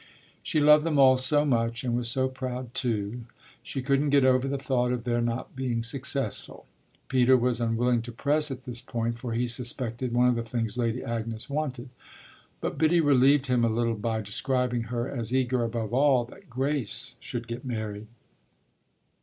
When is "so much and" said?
1.15-1.95